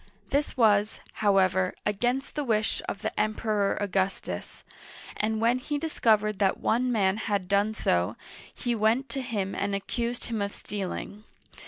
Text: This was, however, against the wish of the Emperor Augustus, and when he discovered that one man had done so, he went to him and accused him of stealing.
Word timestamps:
This 0.31 0.57
was, 0.57 0.99
however, 1.13 1.75
against 1.85 2.33
the 2.33 2.43
wish 2.43 2.81
of 2.89 3.03
the 3.03 3.11
Emperor 3.19 3.77
Augustus, 3.79 4.63
and 5.15 5.39
when 5.39 5.59
he 5.59 5.77
discovered 5.77 6.39
that 6.39 6.57
one 6.57 6.91
man 6.91 7.17
had 7.17 7.47
done 7.47 7.75
so, 7.75 8.15
he 8.51 8.73
went 8.73 9.09
to 9.09 9.21
him 9.21 9.53
and 9.53 9.75
accused 9.75 10.23
him 10.23 10.41
of 10.41 10.53
stealing. 10.53 11.23